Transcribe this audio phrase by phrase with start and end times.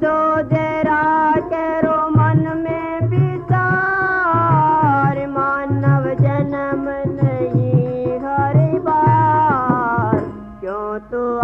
[0.00, 10.16] تو ذرا کرو من میں بیدار مانو جنم نہیں ہر بار۔
[10.60, 11.40] کیوں تو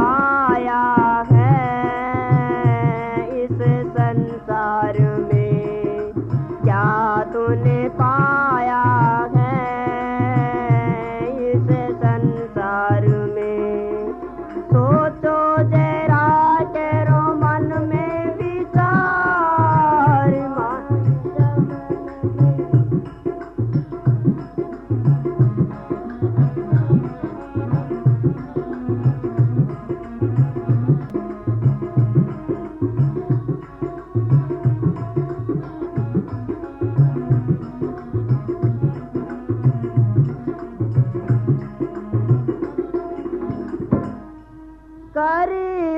[45.14, 45.50] کر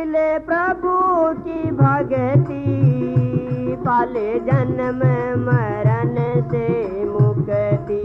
[0.06, 5.02] لے پربھو کی بھگتی پالے جنم
[5.38, 6.16] مرن
[6.50, 6.68] سے
[7.06, 8.02] مکتی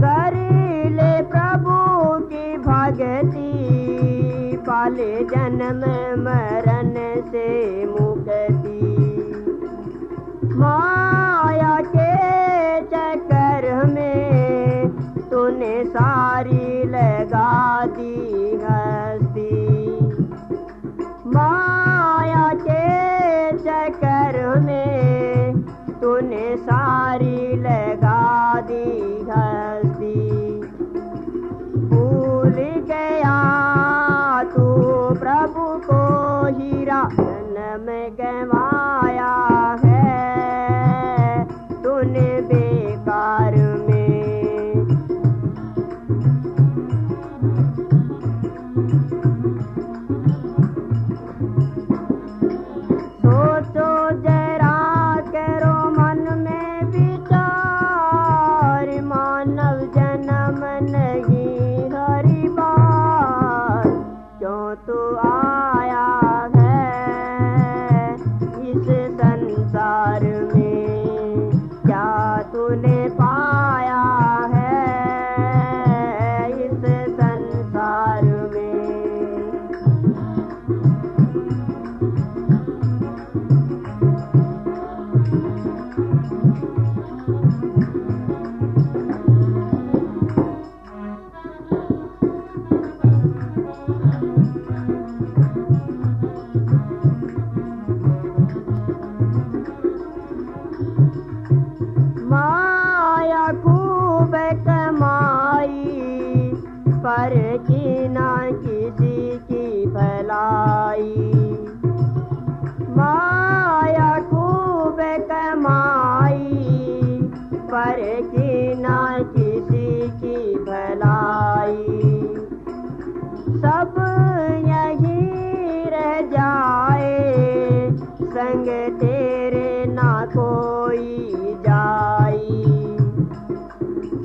[0.00, 0.34] کر
[0.90, 5.84] لے پربھو کی بھگتی پالے جنم
[6.24, 6.94] مرن
[7.30, 7.48] سے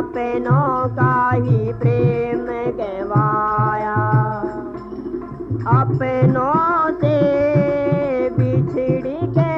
[0.00, 2.46] اپنوں کا ہی پریم
[2.78, 3.96] گوایا
[5.70, 7.16] اپنوں سے
[8.36, 9.49] بچھڑی کے